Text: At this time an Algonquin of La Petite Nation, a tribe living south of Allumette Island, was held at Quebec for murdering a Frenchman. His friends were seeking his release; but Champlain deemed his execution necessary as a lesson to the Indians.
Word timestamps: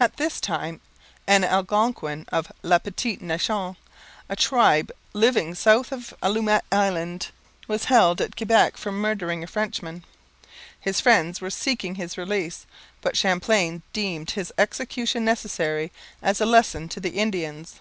At 0.00 0.16
this 0.16 0.40
time 0.40 0.80
an 1.24 1.44
Algonquin 1.44 2.26
of 2.32 2.50
La 2.64 2.80
Petite 2.80 3.22
Nation, 3.22 3.76
a 4.28 4.34
tribe 4.34 4.90
living 5.12 5.54
south 5.54 5.92
of 5.92 6.12
Allumette 6.20 6.64
Island, 6.72 7.28
was 7.68 7.84
held 7.84 8.20
at 8.20 8.34
Quebec 8.36 8.76
for 8.76 8.90
murdering 8.90 9.44
a 9.44 9.46
Frenchman. 9.46 10.04
His 10.80 11.00
friends 11.00 11.40
were 11.40 11.48
seeking 11.48 11.94
his 11.94 12.18
release; 12.18 12.66
but 13.02 13.16
Champlain 13.16 13.82
deemed 13.92 14.32
his 14.32 14.52
execution 14.58 15.24
necessary 15.24 15.92
as 16.22 16.40
a 16.40 16.44
lesson 16.44 16.88
to 16.88 16.98
the 16.98 17.10
Indians. 17.10 17.78